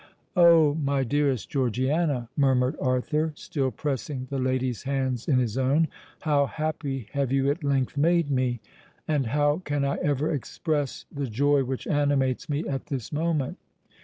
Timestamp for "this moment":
12.87-13.59